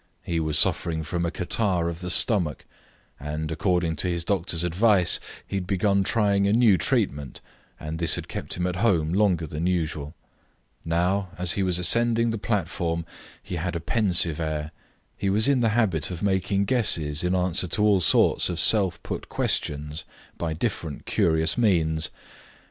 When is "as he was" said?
11.37-11.77